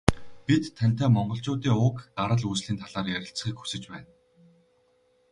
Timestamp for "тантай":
0.77-1.09